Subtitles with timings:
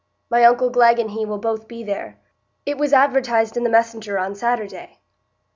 [0.31, 2.17] My uncle Glegg and he will both be there.
[2.65, 4.97] It was advertised in the 'Messenger' on Saturday."